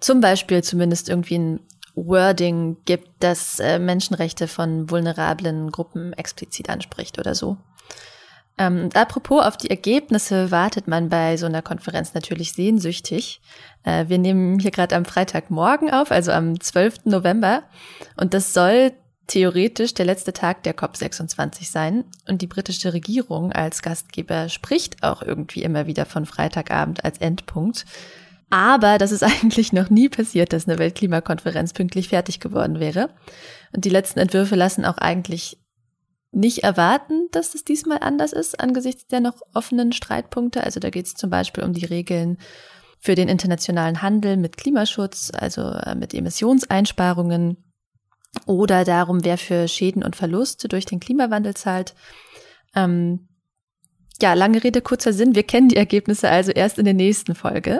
zum 0.01 0.19
Beispiel 0.19 0.61
zumindest 0.61 1.07
irgendwie 1.07 1.37
ein 1.37 1.59
Wording 1.95 2.77
gibt, 2.85 3.09
das 3.19 3.59
äh, 3.59 3.79
Menschenrechte 3.79 4.47
von 4.47 4.89
vulnerablen 4.89 5.71
Gruppen 5.71 6.13
explizit 6.13 6.69
anspricht 6.69 7.19
oder 7.19 7.35
so. 7.35 7.57
Ähm, 8.57 8.89
apropos 8.93 9.43
auf 9.43 9.57
die 9.57 9.69
Ergebnisse 9.69 10.51
wartet 10.51 10.87
man 10.87 11.09
bei 11.09 11.37
so 11.37 11.47
einer 11.47 11.63
Konferenz 11.63 12.13
natürlich 12.13 12.53
sehnsüchtig. 12.53 13.41
Äh, 13.83 14.05
wir 14.09 14.19
nehmen 14.19 14.59
hier 14.59 14.71
gerade 14.71 14.95
am 14.95 15.05
Freitagmorgen 15.05 15.91
auf, 15.91 16.11
also 16.11 16.31
am 16.31 16.59
12. 16.59 17.05
November. 17.05 17.63
Und 18.15 18.33
das 18.33 18.53
soll 18.53 18.91
theoretisch 19.25 19.93
der 19.93 20.05
letzte 20.05 20.33
Tag 20.33 20.63
der 20.63 20.75
COP26 20.75 21.71
sein. 21.71 22.03
Und 22.27 22.41
die 22.41 22.47
britische 22.47 22.93
Regierung 22.93 23.51
als 23.51 23.81
Gastgeber 23.81 24.49
spricht 24.49 25.01
auch 25.01 25.23
irgendwie 25.23 25.63
immer 25.63 25.87
wieder 25.87 26.05
von 26.05 26.25
Freitagabend 26.25 27.03
als 27.03 27.17
Endpunkt. 27.17 27.85
Aber 28.53 28.99
das 28.99 29.11
ist 29.11 29.23
eigentlich 29.23 29.73
noch 29.73 29.89
nie 29.89 30.09
passiert, 30.09 30.53
dass 30.53 30.67
eine 30.67 30.77
Weltklimakonferenz 30.77 31.73
pünktlich 31.73 32.09
fertig 32.09 32.39
geworden 32.39 32.79
wäre. 32.79 33.09
Und 33.75 33.83
die 33.83 33.89
letzten 33.89 34.19
Entwürfe 34.19 34.53
lassen 34.53 34.85
auch 34.85 34.99
eigentlich 34.99 35.57
nicht 36.31 36.59
erwarten, 36.59 37.29
dass 37.31 37.55
es 37.55 37.63
diesmal 37.63 37.99
anders 38.01 38.31
ist 38.31 38.59
angesichts 38.59 39.07
der 39.07 39.21
noch 39.21 39.41
offenen 39.55 39.91
Streitpunkte. 39.91 40.63
Also 40.63 40.79
da 40.79 40.91
geht 40.91 41.07
es 41.07 41.15
zum 41.15 41.31
Beispiel 41.31 41.63
um 41.63 41.73
die 41.73 41.85
Regeln 41.85 42.37
für 42.99 43.15
den 43.15 43.27
internationalen 43.27 44.03
Handel 44.03 44.37
mit 44.37 44.57
Klimaschutz, 44.57 45.31
also 45.33 45.61
äh, 45.61 45.95
mit 45.95 46.13
Emissionseinsparungen 46.13 47.57
oder 48.45 48.85
darum, 48.85 49.25
wer 49.25 49.39
für 49.39 49.67
Schäden 49.67 50.03
und 50.03 50.15
Verluste 50.15 50.67
durch 50.67 50.85
den 50.85 50.99
Klimawandel 50.99 51.55
zahlt. 51.55 51.95
Ähm, 52.75 53.29
ja, 54.21 54.35
lange 54.35 54.63
Rede, 54.63 54.81
kurzer 54.81 55.11
Sinn. 55.11 55.33
Wir 55.33 55.43
kennen 55.43 55.69
die 55.69 55.77
Ergebnisse 55.77 56.29
also 56.29 56.51
erst 56.51 56.77
in 56.77 56.85
der 56.85 56.93
nächsten 56.93 57.33
Folge. 57.33 57.79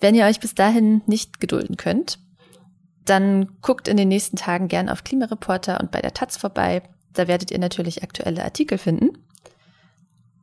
Wenn 0.00 0.14
ihr 0.14 0.26
euch 0.26 0.40
bis 0.40 0.54
dahin 0.54 1.02
nicht 1.06 1.40
gedulden 1.40 1.76
könnt, 1.76 2.18
dann 3.04 3.60
guckt 3.62 3.88
in 3.88 3.96
den 3.96 4.08
nächsten 4.08 4.36
Tagen 4.36 4.68
gern 4.68 4.88
auf 4.88 5.04
Klimareporter 5.04 5.80
und 5.80 5.90
bei 5.90 6.00
der 6.00 6.12
Taz 6.12 6.36
vorbei. 6.36 6.82
Da 7.12 7.28
werdet 7.28 7.50
ihr 7.50 7.58
natürlich 7.58 8.02
aktuelle 8.02 8.44
Artikel 8.44 8.78
finden. 8.78 9.10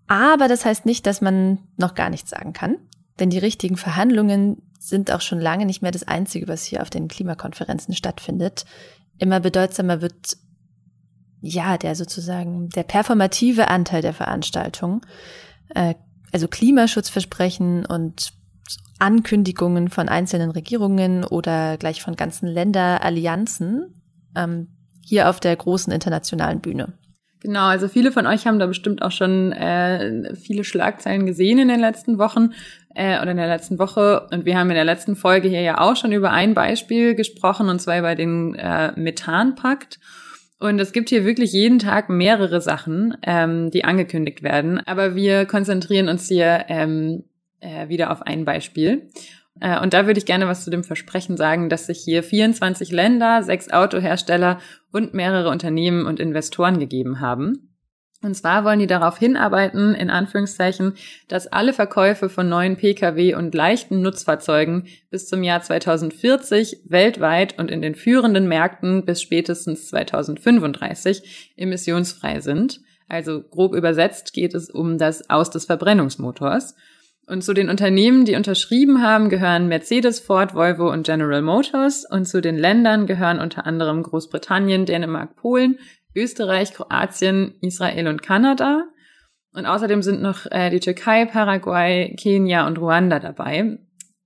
Aber 0.08 0.48
das 0.48 0.66
heißt 0.66 0.86
nicht, 0.86 1.06
dass 1.06 1.22
man 1.22 1.60
noch 1.78 1.96
gar 1.96 2.10
nichts 2.10 2.32
sagen 2.32 2.54
kann, 2.54 2.78
denn 3.20 3.30
die 3.30 3.38
richtigen 3.38 3.78
Verhandlungen 3.78 4.62
sind 4.80 5.12
auch 5.12 5.22
schon 5.22 5.40
lange 5.40 5.66
nicht 5.66 5.82
mehr 5.82 5.92
das 5.92 6.08
Einzige, 6.08 6.48
was 6.48 6.66
hier 6.66 6.82
auf 6.82 6.90
den 6.90 7.08
Klimakonferenzen 7.08 7.94
stattfindet. 7.96 8.66
Immer 9.18 9.40
bedeutsamer 9.40 10.02
wird 10.02 10.38
ja 11.40 11.78
der 11.78 11.96
sozusagen 11.96 12.70
der 12.70 12.84
performative 12.84 13.68
Anteil 13.70 14.02
der 14.02 14.14
Veranstaltung, 14.14 15.06
äh, 15.74 15.96
also 16.32 16.48
Klimaschutzversprechen 16.48 17.86
und 17.86 18.34
Ankündigungen 19.04 19.90
von 19.90 20.08
einzelnen 20.08 20.50
Regierungen 20.50 21.26
oder 21.26 21.76
gleich 21.78 22.02
von 22.02 22.16
ganzen 22.16 22.48
Länderallianzen 22.48 24.02
ähm, 24.34 24.70
hier 25.02 25.30
auf 25.30 25.42
der 25.42 25.54
großen 25.58 25.92
internationalen 25.92 26.62
Bühne. 26.62 26.94
Genau, 27.42 27.66
also 27.66 27.90
viele 27.90 28.14
von 28.14 28.26
euch 28.26 28.48
haben 28.48 28.60
da 28.60 28.66
bestimmt 28.66 29.02
auch 29.02 29.12
schon 29.12 29.52
äh, 29.52 30.34
viele 30.36 30.64
Schlagzeilen 30.64 31.26
gesehen 31.26 31.60
in 31.60 31.68
den 31.68 31.82
letzten 31.82 32.18
Wochen 32.18 32.52
äh, 32.96 33.22
oder 33.22 33.32
in 33.32 33.38
der 33.38 33.50
letzten 33.50 33.78
Woche. 33.78 34.26
Und 34.32 34.46
wir 34.46 34.58
haben 34.58 34.70
in 34.70 34.76
der 34.76 34.86
letzten 34.86 35.18
Folge 35.18 35.50
hier 35.50 35.60
ja 35.60 35.82
auch 35.82 35.98
schon 35.98 36.14
über 36.14 36.32
ein 36.32 36.54
Beispiel 36.54 37.14
gesprochen, 37.14 37.68
und 37.68 37.82
zwar 37.82 38.00
über 38.00 38.16
den 38.16 38.56
äh, 38.56 38.94
Methanpakt. 38.98 40.00
Und 40.62 40.80
es 40.80 40.94
gibt 40.94 41.10
hier 41.10 41.26
wirklich 41.26 41.52
jeden 41.52 41.80
Tag 41.80 42.08
mehrere 42.08 42.62
Sachen, 42.62 43.18
ähm, 43.24 43.70
die 43.70 43.84
angekündigt 43.84 44.44
werden. 44.44 44.80
Aber 44.86 45.14
wir 45.14 45.46
konzentrieren 45.46 46.08
uns 46.08 46.30
hier 46.30 46.64
ähm, 46.70 47.26
äh, 47.64 47.90
wieder 47.90 48.12
auf 48.12 48.22
ein 48.22 48.46
Beispiel. 48.46 49.10
Äh, 49.60 49.80
und 49.82 49.94
da 49.94 50.06
würde 50.06 50.18
ich 50.18 50.26
gerne 50.26 50.48
was 50.48 50.64
zu 50.64 50.70
dem 50.70 50.84
Versprechen 50.84 51.38
sagen, 51.38 51.70
dass 51.70 51.88
sich 51.88 52.00
hier 52.00 52.24
24 52.24 52.92
Länder, 52.92 53.44
sechs 53.44 53.70
Autohersteller 53.72 54.60
und 54.92 55.14
mehrere 55.14 55.50
Unternehmen 55.50 56.06
und 56.06 56.20
Investoren 56.20 56.80
gegeben 56.80 57.20
haben. 57.20 57.70
Und 58.22 58.36
zwar 58.36 58.64
wollen 58.64 58.80
die 58.80 58.88
darauf 58.88 59.18
hinarbeiten, 59.18 59.94
in 59.96 60.10
Anführungszeichen, 60.10 60.94
dass 61.28 61.48
alle 61.48 61.74
Verkäufe 61.74 62.30
von 62.30 62.48
neuen 62.48 62.78
Pkw 62.78 63.36
und 63.36 63.54
leichten 63.54 64.02
Nutzfahrzeugen 64.02 64.88
bis 65.10 65.28
zum 65.28 65.44
Jahr 65.44 65.62
2040 65.62 66.84
weltweit 66.86 67.60
und 67.60 67.70
in 67.70 67.82
den 67.82 67.96
führenden 67.96 68.48
Märkten 68.48 69.04
bis 69.04 69.22
spätestens 69.22 69.90
2035 69.90 71.54
emissionsfrei 71.58 72.40
sind. 72.40 72.80
Also 73.10 73.44
grob 73.44 73.76
übersetzt 73.76 74.32
geht 74.32 74.56
es 74.56 74.70
um 74.70 74.98
das 74.98 75.30
Aus 75.30 75.50
des 75.50 75.66
Verbrennungsmotors. 75.66 76.76
Und 77.26 77.44
zu 77.44 77.54
den 77.54 77.70
Unternehmen, 77.70 78.26
die 78.26 78.36
unterschrieben 78.36 79.02
haben, 79.02 79.30
gehören 79.30 79.68
Mercedes, 79.68 80.20
Ford, 80.20 80.56
Volvo 80.56 80.92
und 80.92 81.06
General 81.06 81.42
Motors. 81.42 82.06
Und 82.10 82.26
zu 82.26 82.42
den 82.42 82.58
Ländern 82.58 83.06
gehören 83.08 83.40
unter 83.40 83.66
anderem 83.66 84.04
Großbritannien, 84.04 84.86
Dänemark, 84.86 85.38
Polen, 85.38 85.80
Österreich, 86.16 86.74
Kroatien, 86.74 87.56
Israel 87.62 88.08
und 88.08 88.22
Kanada. 88.22 88.88
Und 89.54 89.66
außerdem 89.66 90.02
sind 90.02 90.22
noch 90.22 90.46
äh, 90.52 90.70
die 90.70 90.80
Türkei, 90.80 91.26
Paraguay, 91.26 92.16
Kenia 92.20 92.68
und 92.68 92.78
Ruanda 92.78 93.20
dabei. 93.20 93.78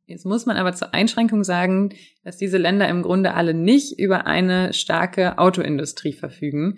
Jetzt 0.06 0.26
muss 0.26 0.46
man 0.46 0.56
aber 0.56 0.74
zur 0.74 0.94
Einschränkung 0.94 1.44
sagen, 1.44 1.94
dass 2.24 2.38
diese 2.38 2.58
Länder 2.58 2.88
im 2.88 3.04
Grunde 3.04 3.34
alle 3.34 3.54
nicht 3.54 4.00
über 4.00 4.26
eine 4.26 4.74
starke 4.74 5.38
Autoindustrie 5.38 6.14
verfügen. 6.14 6.78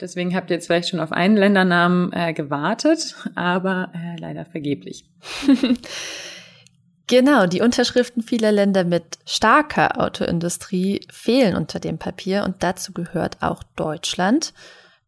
Deswegen 0.00 0.34
habt 0.34 0.50
ihr 0.50 0.56
jetzt 0.56 0.66
vielleicht 0.66 0.88
schon 0.88 1.00
auf 1.00 1.12
einen 1.12 1.36
Ländernamen 1.36 2.12
äh, 2.12 2.32
gewartet, 2.32 3.16
aber 3.34 3.90
äh, 3.94 4.18
leider 4.18 4.44
vergeblich. 4.44 5.04
genau, 7.06 7.46
die 7.46 7.60
Unterschriften 7.60 8.22
vieler 8.22 8.52
Länder 8.52 8.84
mit 8.84 9.18
starker 9.26 10.00
Autoindustrie 10.00 11.06
fehlen 11.10 11.56
unter 11.56 11.80
dem 11.80 11.98
Papier 11.98 12.44
und 12.44 12.62
dazu 12.62 12.92
gehört 12.92 13.42
auch 13.42 13.62
Deutschland. 13.76 14.52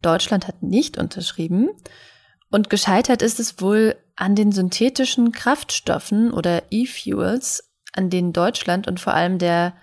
Deutschland 0.02 0.46
hat 0.46 0.62
nicht 0.62 0.98
unterschrieben. 0.98 1.70
Und 2.50 2.70
gescheitert 2.70 3.22
ist 3.22 3.40
es 3.40 3.60
wohl 3.60 3.96
an 4.14 4.34
den 4.34 4.52
synthetischen 4.52 5.32
Kraftstoffen 5.32 6.32
oder 6.32 6.62
E-Fuels, 6.70 7.72
an 7.92 8.08
denen 8.08 8.32
Deutschland 8.32 8.86
und 8.86 9.00
vor 9.00 9.14
allem 9.14 9.38
der 9.38 9.74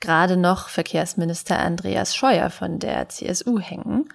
gerade 0.00 0.36
noch 0.36 0.68
Verkehrsminister 0.68 1.58
Andreas 1.58 2.14
Scheuer 2.14 2.50
von 2.50 2.78
der 2.78 3.08
CSU 3.08 3.58
hängen. 3.58 4.08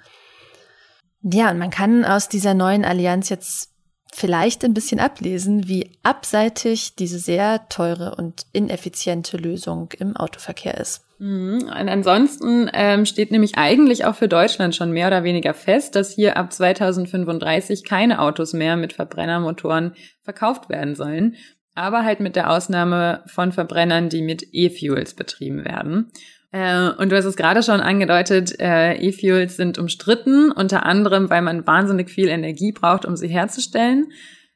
Ja, 1.22 1.52
und 1.52 1.58
man 1.58 1.70
kann 1.70 2.06
aus 2.06 2.30
dieser 2.30 2.54
neuen 2.54 2.86
Allianz 2.86 3.30
jetzt 3.30 3.70
vielleicht 4.14 4.64
ein 4.66 4.74
bisschen 4.74 5.00
ablesen, 5.00 5.68
wie 5.68 5.92
abseitig 6.04 6.96
diese 6.96 7.20
sehr 7.20 7.68
teure 7.70 8.16
und 8.16 8.46
ineffiziente 8.54 9.38
Lösung 9.38 9.90
im 9.98 10.16
Autoverkehr 10.16 10.78
ist. 10.78 11.06
Mhm. 11.20 11.64
Und 11.64 11.90
ansonsten 11.90 12.70
ähm, 12.74 13.06
steht 13.06 13.32
nämlich 13.32 13.58
eigentlich 13.58 14.06
auch 14.06 14.16
für 14.16 14.28
Deutschland 14.28 14.76
schon 14.76 14.92
mehr 14.92 15.08
oder 15.08 15.24
weniger 15.24 15.54
fest, 15.54 15.96
dass 15.96 16.14
hier 16.14 16.38
ab 16.38 16.52
2035 16.52 17.84
keine 17.84 18.20
Autos 18.20 18.54
mehr 18.54 18.78
mit 18.78 18.94
Verbrennermotoren 18.94 19.94
verkauft 20.24 20.70
werden 20.70 20.96
sollen, 20.96 21.36
aber 21.76 22.04
halt 22.04 22.20
mit 22.20 22.36
der 22.36 22.50
Ausnahme 22.50 23.24
von 23.28 23.52
Verbrennern, 23.52 24.10
die 24.10 24.22
mit 24.22 24.48
E-Fuels 24.54 25.14
betrieben 25.14 25.66
werden. 25.66 26.12
Äh, 26.52 26.90
und 26.90 27.12
du 27.12 27.16
hast 27.16 27.26
es 27.26 27.36
gerade 27.36 27.62
schon 27.62 27.80
angedeutet, 27.80 28.60
äh, 28.60 28.96
E-Fuels 28.96 29.56
sind 29.56 29.78
umstritten, 29.78 30.52
unter 30.52 30.86
anderem, 30.86 31.30
weil 31.30 31.42
man 31.42 31.68
wahnsinnig 31.68 32.10
viel 32.10 32.28
Energie 32.28 32.72
braucht, 32.72 33.06
um 33.06 33.16
sie 33.16 33.28
herzustellen. 33.28 34.12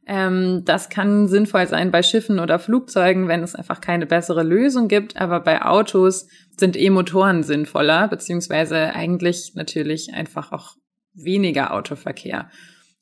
Ähm, 0.06 0.64
das 0.66 0.90
kann 0.90 1.28
sinnvoll 1.28 1.68
sein 1.68 1.92
bei 1.92 2.04
Schiffen 2.04 2.40
oder 2.40 2.60
Flugzeugen, 2.60 3.28
wenn 3.28 3.44
es 3.44 3.56
einfach 3.56 3.80
keine 3.80 4.06
bessere 4.06 4.44
Lösung 4.44 4.88
gibt. 4.88 5.20
Aber 5.22 5.40
bei 5.40 5.62
Autos 5.64 6.28
sind 6.58 6.76
E-Motoren 6.76 7.44
sinnvoller, 7.44 8.08
beziehungsweise 8.08 8.94
eigentlich 8.94 9.54
natürlich 9.56 10.14
einfach 10.14 10.52
auch 10.52 10.76
weniger 11.14 11.74
Autoverkehr. 11.74 12.50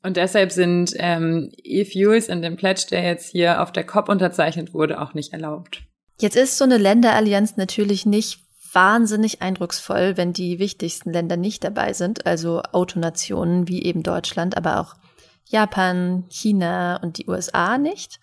Und 0.03 0.17
deshalb 0.17 0.51
sind 0.51 0.93
ähm, 0.97 1.51
E-Fuels 1.63 2.27
in 2.27 2.41
dem 2.41 2.55
Pledge, 2.55 2.87
der 2.91 3.03
jetzt 3.03 3.31
hier 3.31 3.61
auf 3.61 3.71
der 3.71 3.85
COP 3.85 4.09
unterzeichnet 4.09 4.73
wurde, 4.73 4.99
auch 4.99 5.13
nicht 5.13 5.31
erlaubt. 5.31 5.83
Jetzt 6.19 6.35
ist 6.35 6.57
so 6.57 6.65
eine 6.65 6.77
Länderallianz 6.77 7.57
natürlich 7.57 8.05
nicht 8.05 8.39
wahnsinnig 8.71 9.41
eindrucksvoll, 9.41 10.17
wenn 10.17 10.33
die 10.33 10.59
wichtigsten 10.59 11.11
Länder 11.11 11.37
nicht 11.37 11.63
dabei 11.63 11.93
sind, 11.93 12.25
also 12.25 12.61
Autonationen 12.71 13.67
wie 13.67 13.83
eben 13.83 14.03
Deutschland, 14.03 14.57
aber 14.57 14.79
auch 14.79 14.95
Japan, 15.45 16.25
China 16.29 16.97
und 16.97 17.17
die 17.17 17.27
USA 17.27 17.77
nicht. 17.77 18.19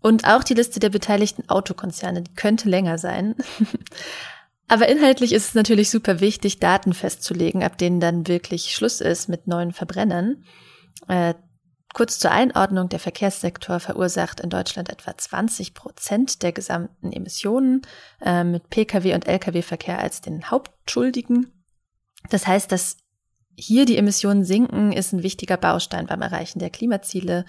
Und 0.00 0.26
auch 0.26 0.44
die 0.44 0.54
Liste 0.54 0.80
der 0.80 0.90
beteiligten 0.90 1.48
Autokonzerne, 1.48 2.22
die 2.22 2.34
könnte 2.34 2.68
länger 2.68 2.98
sein. 2.98 3.34
Aber 4.68 4.88
inhaltlich 4.88 5.32
ist 5.32 5.48
es 5.48 5.54
natürlich 5.54 5.90
super 5.90 6.20
wichtig, 6.20 6.58
Daten 6.58 6.94
festzulegen, 6.94 7.62
ab 7.62 7.78
denen 7.78 8.00
dann 8.00 8.26
wirklich 8.28 8.74
Schluss 8.74 9.00
ist 9.00 9.28
mit 9.28 9.46
neuen 9.46 9.72
Verbrennern. 9.72 10.44
Äh, 11.08 11.34
kurz 11.94 12.18
zur 12.18 12.32
Einordnung, 12.32 12.90
der 12.90 12.98
Verkehrssektor 12.98 13.80
verursacht 13.80 14.40
in 14.40 14.50
Deutschland 14.50 14.90
etwa 14.90 15.16
20 15.16 15.72
Prozent 15.72 16.42
der 16.42 16.52
gesamten 16.52 17.12
Emissionen 17.12 17.82
äh, 18.20 18.44
mit 18.44 18.68
Pkw 18.68 19.14
und 19.14 19.26
Lkw-Verkehr 19.26 19.98
als 19.98 20.20
den 20.20 20.50
Hauptschuldigen. 20.50 21.50
Das 22.28 22.46
heißt, 22.46 22.70
dass 22.70 22.98
hier 23.56 23.86
die 23.86 23.96
Emissionen 23.96 24.44
sinken, 24.44 24.92
ist 24.92 25.12
ein 25.12 25.22
wichtiger 25.22 25.56
Baustein 25.56 26.06
beim 26.06 26.20
Erreichen 26.20 26.58
der 26.58 26.70
Klimaziele. 26.70 27.44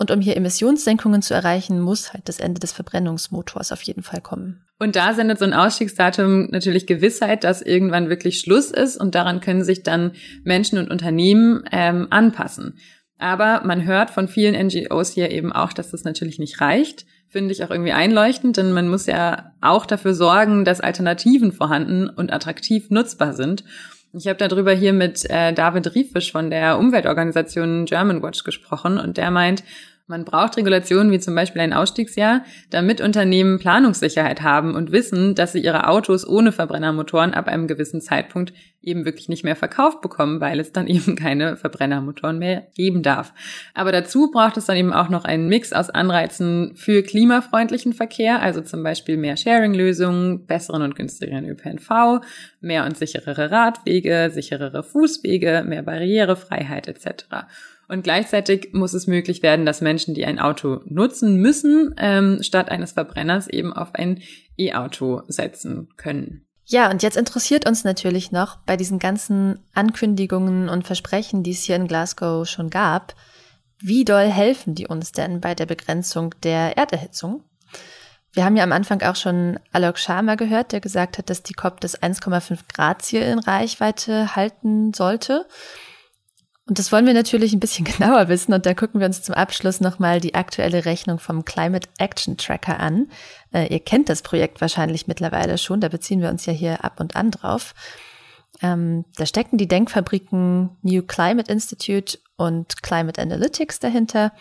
Und 0.00 0.12
um 0.12 0.20
hier 0.20 0.36
Emissionssenkungen 0.36 1.22
zu 1.22 1.34
erreichen, 1.34 1.80
muss 1.80 2.12
halt 2.12 2.28
das 2.28 2.38
Ende 2.38 2.60
des 2.60 2.72
Verbrennungsmotors 2.72 3.72
auf 3.72 3.82
jeden 3.82 4.04
Fall 4.04 4.20
kommen. 4.20 4.64
Und 4.78 4.94
da 4.94 5.12
sendet 5.12 5.40
so 5.40 5.44
ein 5.44 5.52
Ausstiegsdatum 5.52 6.50
natürlich 6.50 6.86
Gewissheit, 6.86 7.42
dass 7.42 7.62
irgendwann 7.62 8.08
wirklich 8.08 8.38
Schluss 8.38 8.70
ist 8.70 8.96
und 8.96 9.16
daran 9.16 9.40
können 9.40 9.64
sich 9.64 9.82
dann 9.82 10.12
Menschen 10.44 10.78
und 10.78 10.88
Unternehmen 10.88 11.64
ähm, 11.72 12.06
anpassen. 12.10 12.78
Aber 13.18 13.62
man 13.64 13.84
hört 13.84 14.10
von 14.10 14.28
vielen 14.28 14.54
NGOs 14.54 15.10
hier 15.10 15.30
eben 15.30 15.52
auch, 15.52 15.72
dass 15.72 15.90
das 15.90 16.04
natürlich 16.04 16.38
nicht 16.38 16.60
reicht. 16.60 17.04
Finde 17.28 17.52
ich 17.52 17.62
auch 17.62 17.70
irgendwie 17.70 17.92
einleuchtend, 17.92 18.56
denn 18.56 18.72
man 18.72 18.88
muss 18.88 19.06
ja 19.06 19.52
auch 19.60 19.84
dafür 19.84 20.14
sorgen, 20.14 20.64
dass 20.64 20.80
Alternativen 20.80 21.52
vorhanden 21.52 22.08
und 22.08 22.32
attraktiv 22.32 22.90
nutzbar 22.90 23.34
sind. 23.34 23.64
Ich 24.14 24.26
habe 24.26 24.38
darüber 24.38 24.72
hier 24.72 24.94
mit 24.94 25.28
äh, 25.28 25.52
David 25.52 25.94
Riefisch 25.94 26.32
von 26.32 26.48
der 26.48 26.78
Umweltorganisation 26.78 27.84
German 27.84 28.22
Watch 28.22 28.42
gesprochen 28.44 28.98
und 28.98 29.18
der 29.18 29.30
meint, 29.30 29.62
man 30.08 30.24
braucht 30.24 30.56
Regulationen 30.56 31.12
wie 31.12 31.20
zum 31.20 31.34
Beispiel 31.34 31.60
ein 31.60 31.74
Ausstiegsjahr, 31.74 32.42
damit 32.70 33.02
Unternehmen 33.02 33.58
Planungssicherheit 33.58 34.42
haben 34.42 34.74
und 34.74 34.90
wissen, 34.90 35.34
dass 35.34 35.52
sie 35.52 35.60
ihre 35.60 35.86
Autos 35.86 36.26
ohne 36.26 36.50
Verbrennermotoren 36.50 37.34
ab 37.34 37.46
einem 37.46 37.66
gewissen 37.68 38.00
Zeitpunkt 38.00 38.54
eben 38.80 39.04
wirklich 39.04 39.28
nicht 39.28 39.44
mehr 39.44 39.54
verkauft 39.54 40.00
bekommen, 40.00 40.40
weil 40.40 40.60
es 40.60 40.72
dann 40.72 40.86
eben 40.88 41.14
keine 41.14 41.56
Verbrennermotoren 41.56 42.38
mehr 42.38 42.68
geben 42.74 43.02
darf. 43.02 43.34
Aber 43.74 43.92
dazu 43.92 44.30
braucht 44.30 44.56
es 44.56 44.64
dann 44.64 44.78
eben 44.78 44.94
auch 44.94 45.10
noch 45.10 45.26
einen 45.26 45.48
Mix 45.48 45.74
aus 45.74 45.90
Anreizen 45.90 46.74
für 46.74 47.02
klimafreundlichen 47.02 47.92
Verkehr, 47.92 48.40
also 48.40 48.62
zum 48.62 48.82
Beispiel 48.82 49.18
mehr 49.18 49.36
Sharing-Lösungen, 49.36 50.46
besseren 50.46 50.80
und 50.80 50.96
günstigeren 50.96 51.44
ÖPNV, 51.44 52.24
mehr 52.62 52.86
und 52.86 52.96
sicherere 52.96 53.50
Radwege, 53.50 54.30
sicherere 54.32 54.82
Fußwege, 54.82 55.64
mehr 55.66 55.82
Barrierefreiheit 55.82 56.88
etc. 56.88 57.26
Und 57.88 58.02
gleichzeitig 58.02 58.70
muss 58.72 58.92
es 58.92 59.06
möglich 59.06 59.42
werden, 59.42 59.64
dass 59.64 59.80
Menschen, 59.80 60.14
die 60.14 60.26
ein 60.26 60.38
Auto 60.38 60.80
nutzen 60.84 61.36
müssen, 61.36 61.94
ähm, 61.98 62.42
statt 62.42 62.70
eines 62.70 62.92
Verbrenners 62.92 63.48
eben 63.48 63.72
auf 63.72 63.94
ein 63.94 64.22
E-Auto 64.58 65.22
setzen 65.26 65.88
können. 65.96 66.44
Ja, 66.66 66.90
und 66.90 67.02
jetzt 67.02 67.16
interessiert 67.16 67.66
uns 67.66 67.84
natürlich 67.84 68.30
noch 68.30 68.56
bei 68.66 68.76
diesen 68.76 68.98
ganzen 68.98 69.58
Ankündigungen 69.72 70.68
und 70.68 70.86
Versprechen, 70.86 71.42
die 71.42 71.52
es 71.52 71.62
hier 71.62 71.76
in 71.76 71.88
Glasgow 71.88 72.46
schon 72.46 72.68
gab, 72.68 73.14
wie 73.80 74.04
doll 74.04 74.26
helfen 74.26 74.74
die 74.74 74.86
uns 74.86 75.12
denn 75.12 75.40
bei 75.40 75.54
der 75.54 75.66
Begrenzung 75.66 76.34
der 76.42 76.76
Erderhitzung? 76.76 77.44
Wir 78.32 78.44
haben 78.44 78.56
ja 78.56 78.64
am 78.64 78.72
Anfang 78.72 79.02
auch 79.02 79.16
schon 79.16 79.58
Alok 79.72 79.98
Sharma 79.98 80.34
gehört, 80.34 80.72
der 80.72 80.80
gesagt 80.80 81.16
hat, 81.16 81.30
dass 81.30 81.42
die 81.42 81.54
COP 81.54 81.80
das 81.80 82.00
1,5 82.00 82.58
Grad 82.72 83.02
Ziel 83.02 83.22
in 83.22 83.38
Reichweite 83.38 84.36
halten 84.36 84.92
sollte. 84.92 85.46
Und 86.68 86.78
das 86.78 86.92
wollen 86.92 87.06
wir 87.06 87.14
natürlich 87.14 87.54
ein 87.54 87.60
bisschen 87.60 87.84
genauer 87.96 88.28
wissen 88.28 88.52
und 88.52 88.66
da 88.66 88.74
gucken 88.74 89.00
wir 89.00 89.06
uns 89.06 89.22
zum 89.22 89.34
Abschluss 89.34 89.80
nochmal 89.80 90.20
die 90.20 90.34
aktuelle 90.34 90.84
Rechnung 90.84 91.18
vom 91.18 91.46
Climate 91.46 91.88
Action 91.98 92.36
Tracker 92.36 92.78
an. 92.78 93.08
Äh, 93.52 93.72
ihr 93.72 93.80
kennt 93.80 94.10
das 94.10 94.20
Projekt 94.20 94.60
wahrscheinlich 94.60 95.06
mittlerweile 95.06 95.56
schon, 95.56 95.80
da 95.80 95.88
beziehen 95.88 96.20
wir 96.20 96.28
uns 96.28 96.44
ja 96.44 96.52
hier 96.52 96.84
ab 96.84 97.00
und 97.00 97.16
an 97.16 97.30
drauf. 97.30 97.74
Ähm, 98.60 99.06
da 99.16 99.24
stecken 99.24 99.56
die 99.56 99.66
Denkfabriken 99.66 100.76
New 100.82 101.02
Climate 101.02 101.50
Institute 101.50 102.18
und 102.36 102.82
Climate 102.82 103.20
Analytics 103.20 103.78
dahinter. 103.78 104.32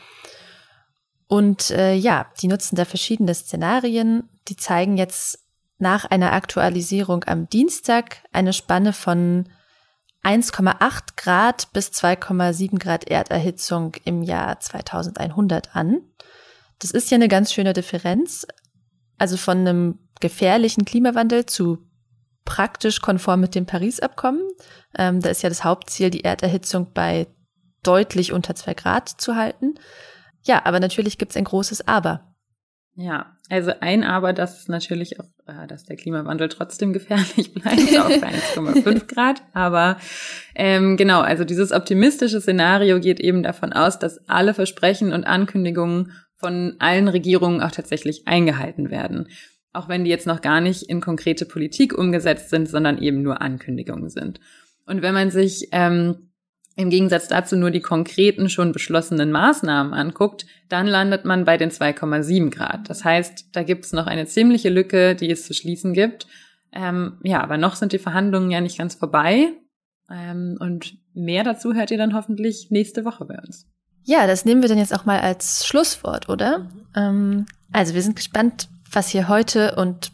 Und 1.28 1.72
äh, 1.72 1.94
ja, 1.94 2.28
die 2.42 2.48
nutzen 2.48 2.76
da 2.76 2.84
verschiedene 2.84 3.34
Szenarien. 3.34 4.28
Die 4.50 4.58
zeigen 4.58 4.98
jetzt 4.98 5.40
nach 5.78 6.04
einer 6.06 6.34
Aktualisierung 6.34 7.24
am 7.26 7.48
Dienstag 7.50 8.18
eine 8.34 8.52
Spanne 8.54 8.92
von 8.92 9.48
1,8 10.28 11.16
Grad 11.16 11.72
bis 11.72 11.90
2,7 11.92 12.80
Grad 12.80 13.10
Erderhitzung 13.10 13.94
im 14.04 14.24
Jahr 14.24 14.60
2100 14.60 15.74
an. 15.74 16.02
Das 16.80 16.92
ist 16.92 17.10
ja 17.10 17.16
eine 17.16 17.30
ganz 17.30 17.54
schöne 17.54 17.72
Differenz. 17.72 18.46
Also 19.18 19.38
von 19.38 19.60
einem 19.60 20.00
gefährlichen 20.20 20.84
Klimawandel 20.84 21.46
zu 21.46 21.78
praktisch 22.44 23.00
konform 23.00 23.40
mit 23.40 23.56
dem 23.56 23.66
Paris-Abkommen. 23.66 24.42
Ähm, 24.98 25.22
da 25.22 25.30
ist 25.30 25.44
ja 25.44 25.50
das 25.50 25.64
Hauptziel, 25.64 26.10
die 26.10 26.26
Erderhitzung 26.26 26.92
bei 26.94 27.28
deutlich 27.84 28.34
unter 28.34 28.54
zwei 28.54 28.74
Grad 28.74 29.08
zu 29.08 29.38
halten. 29.38 29.76
Ja, 30.44 30.66
aber 30.66 30.82
natürlich 30.82 31.18
gibt 31.18 31.32
es 31.32 31.38
ein 31.38 31.46
großes 31.46 31.88
Aber. 31.88 32.36
Ja, 33.00 33.38
also 33.50 33.72
ein 33.80 34.04
Aber, 34.04 34.34
das 34.34 34.60
ist 34.60 34.70
natürlich 34.70 35.20
auch, 35.20 35.28
äh, 35.46 35.68
dass 35.68 35.86
der 35.86 35.98
Klimawandel 35.98 36.50
trotzdem 36.50 36.94
gefährlich 36.94 37.54
bleibt 37.54 37.96
auf 38.00 38.12
1,5 38.12 39.06
Grad. 39.14 39.44
Aber 39.54 39.98
ähm, 40.56 40.98
genau, 40.98 41.22
also 41.22 41.44
dieses 41.44 41.72
optimistische 41.72 42.42
Szenario 42.42 43.00
geht 43.00 43.20
eben 43.20 43.44
davon 43.44 43.72
aus, 43.72 44.00
dass 44.00 44.28
alle 44.28 44.56
Versprechen 44.56 45.14
und 45.14 45.26
Ankündigungen 45.26 46.12
von 46.38 46.76
allen 46.80 47.08
Regierungen 47.08 47.62
auch 47.62 47.70
tatsächlich 47.70 48.28
eingehalten 48.28 48.90
werden. 48.90 49.28
Auch 49.74 49.88
wenn 49.90 50.04
die 50.04 50.10
jetzt 50.10 50.26
noch 50.26 50.42
gar 50.42 50.60
nicht 50.60 50.90
in 50.90 51.00
konkrete 51.00 51.46
Politik 51.46 51.96
umgesetzt 51.96 52.50
sind, 52.50 52.68
sondern 52.68 52.98
eben 52.98 53.22
nur 53.22 53.42
Ankündigungen 53.44 54.10
sind. 54.10 54.40
Und 54.88 55.04
wenn 55.04 55.14
man 55.14 55.30
sich 55.30 55.68
ähm, 55.72 56.27
im 56.78 56.92
Gegensatz 56.92 57.28
dazu 57.28 57.58
nur 57.58 57.72
die 57.72 57.82
konkreten 57.82 58.50
schon 58.50 58.72
beschlossenen 58.72 59.32
Maßnahmen 59.32 59.94
anguckt, 59.94 60.46
dann 60.70 60.86
landet 60.86 61.26
man 61.26 61.44
bei 61.44 61.58
den 61.58 61.72
2,7 61.72 62.52
Grad. 62.52 62.88
Das 62.88 63.04
heißt, 63.04 63.48
da 63.52 63.64
gibt 63.64 63.86
es 63.86 63.94
noch 63.94 64.06
eine 64.06 64.28
ziemliche 64.28 64.70
Lücke, 64.70 65.16
die 65.16 65.32
es 65.32 65.46
zu 65.46 65.56
schließen 65.56 65.94
gibt. 65.94 66.28
Ähm, 66.72 67.18
ja, 67.24 67.42
aber 67.42 67.58
noch 67.58 67.76
sind 67.76 67.94
die 67.94 67.98
Verhandlungen 67.98 68.52
ja 68.52 68.62
nicht 68.62 68.78
ganz 68.78 68.94
vorbei. 68.94 69.54
Ähm, 70.12 70.58
und 70.60 70.94
mehr 71.16 71.44
dazu 71.44 71.74
hört 71.74 71.90
ihr 71.90 71.98
dann 71.98 72.14
hoffentlich 72.14 72.68
nächste 72.70 73.06
Woche 73.06 73.26
bei 73.26 73.40
uns. 73.40 73.66
Ja, 74.04 74.28
das 74.28 74.46
nehmen 74.46 74.62
wir 74.62 74.70
dann 74.70 74.78
jetzt 74.78 74.94
auch 74.94 75.06
mal 75.06 75.20
als 75.20 75.66
Schlusswort, 75.66 76.30
oder? 76.30 76.70
Ähm, 76.96 77.48
also 77.74 77.96
wir 77.96 78.04
sind 78.04 78.16
gespannt, 78.16 78.70
was 78.92 79.10
hier 79.10 79.28
heute 79.28 79.76
und 79.76 80.12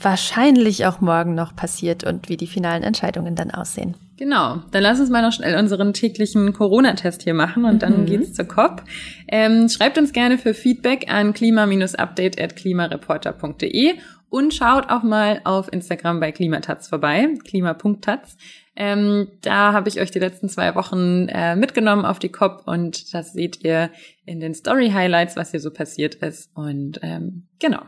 wahrscheinlich 0.00 0.86
auch 0.86 1.02
morgen 1.02 1.34
noch 1.34 1.54
passiert 1.54 2.04
und 2.04 2.30
wie 2.30 2.38
die 2.38 2.46
finalen 2.46 2.82
Entscheidungen 2.82 3.36
dann 3.36 3.50
aussehen. 3.50 3.96
Genau, 4.20 4.62
dann 4.70 4.82
lass 4.82 5.00
uns 5.00 5.08
mal 5.08 5.22
noch 5.22 5.32
schnell 5.32 5.58
unseren 5.58 5.94
täglichen 5.94 6.52
Corona-Test 6.52 7.22
hier 7.22 7.32
machen 7.32 7.64
und 7.64 7.82
dann 7.82 8.02
mhm. 8.02 8.06
geht's 8.06 8.34
zur 8.34 8.44
COP. 8.44 8.82
Ähm, 9.28 9.70
schreibt 9.70 9.96
uns 9.96 10.12
gerne 10.12 10.36
für 10.36 10.52
Feedback 10.52 11.10
an 11.10 11.32
klima-update.klimareporter.de 11.32 13.94
und 14.28 14.52
schaut 14.52 14.90
auch 14.90 15.02
mal 15.02 15.40
auf 15.44 15.72
Instagram 15.72 16.20
bei 16.20 16.32
Klimatatz 16.32 16.88
vorbei, 16.88 17.28
klima.tatz. 17.44 18.36
Ähm, 18.76 19.28
da 19.40 19.72
habe 19.72 19.88
ich 19.88 20.02
euch 20.02 20.10
die 20.10 20.18
letzten 20.18 20.50
zwei 20.50 20.74
Wochen 20.74 21.28
äh, 21.28 21.56
mitgenommen 21.56 22.04
auf 22.04 22.18
die 22.18 22.28
COP 22.28 22.64
und 22.66 23.14
das 23.14 23.32
seht 23.32 23.64
ihr 23.64 23.88
in 24.26 24.38
den 24.38 24.52
Story 24.52 24.90
Highlights, 24.90 25.34
was 25.36 25.52
hier 25.52 25.60
so 25.60 25.70
passiert 25.70 26.16
ist. 26.16 26.50
Und 26.54 27.00
ähm, 27.02 27.46
genau, 27.58 27.84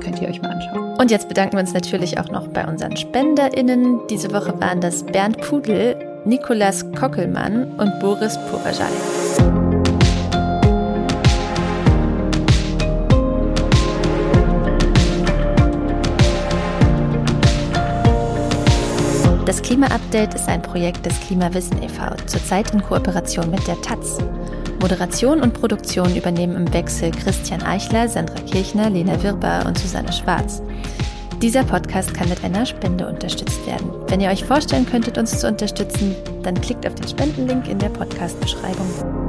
könnt 0.00 0.20
ihr 0.20 0.28
euch 0.28 0.42
mal 0.42 0.50
anschauen. 0.50 0.96
Und 0.98 1.10
jetzt 1.10 1.28
bedanken 1.28 1.54
wir 1.54 1.60
uns 1.60 1.72
natürlich 1.72 2.18
auch 2.18 2.30
noch 2.30 2.48
bei 2.48 2.66
unseren 2.66 2.96
SpenderInnen. 2.96 4.00
Diese 4.08 4.32
Woche 4.32 4.58
waren 4.60 4.80
das 4.80 5.04
Bernd 5.04 5.38
Pudel, 5.40 5.96
Nikolas 6.24 6.84
Kockelmann 6.92 7.72
und 7.78 7.98
Boris 8.00 8.38
Purajal. 8.50 8.90
Das 19.46 19.62
Klima-Update 19.62 20.34
ist 20.34 20.48
ein 20.48 20.62
Projekt 20.62 21.06
des 21.06 21.18
Klimawissen 21.20 21.82
e.V., 21.82 22.14
zurzeit 22.26 22.72
in 22.72 22.82
Kooperation 22.82 23.50
mit 23.50 23.66
der 23.66 23.80
Taz. 23.80 24.18
Moderation 24.80 25.42
und 25.42 25.52
Produktion 25.52 26.16
übernehmen 26.16 26.56
im 26.56 26.72
Wechsel 26.72 27.10
Christian 27.10 27.62
Eichler, 27.62 28.08
Sandra 28.08 28.40
Kirchner, 28.46 28.88
Lena 28.88 29.22
Wirber 29.22 29.64
und 29.66 29.78
Susanne 29.78 30.12
Schwarz. 30.12 30.62
Dieser 31.42 31.64
Podcast 31.64 32.14
kann 32.14 32.28
mit 32.28 32.42
einer 32.44 32.64
Spende 32.64 33.06
unterstützt 33.06 33.66
werden. 33.66 33.90
Wenn 34.08 34.20
ihr 34.20 34.30
euch 34.30 34.44
vorstellen 34.44 34.86
könntet, 34.86 35.18
uns 35.18 35.38
zu 35.38 35.48
unterstützen, 35.48 36.14
dann 36.42 36.60
klickt 36.60 36.86
auf 36.86 36.94
den 36.94 37.08
Spendenlink 37.08 37.68
in 37.68 37.78
der 37.78 37.90
Podcast-Beschreibung. 37.90 39.19